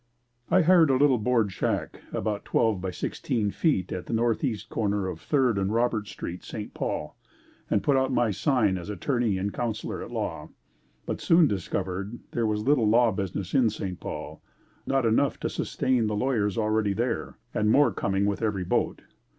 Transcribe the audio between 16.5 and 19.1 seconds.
already there and more coming with every boat.